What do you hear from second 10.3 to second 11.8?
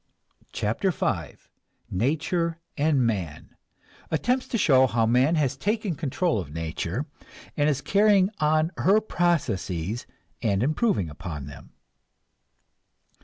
and improving upon them.)